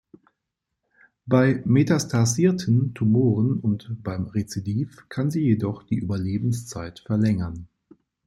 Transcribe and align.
Bei 1.27 1.61
metastasierten 1.63 2.95
Tumoren 2.95 3.59
und 3.59 3.97
beim 4.01 4.25
Rezidiv 4.25 5.05
kann 5.09 5.29
sie 5.29 5.43
jedoch 5.43 5.83
die 5.83 5.99
Überlebenszeit 5.99 7.01
verlängern. 7.05 7.67